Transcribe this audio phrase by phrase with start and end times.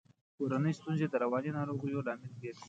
[0.37, 2.59] کورنۍ ستونزي د رواني ناروغیو لامل ګرزي.